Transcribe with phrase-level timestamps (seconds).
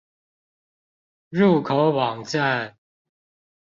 [1.29, 2.75] 入口網站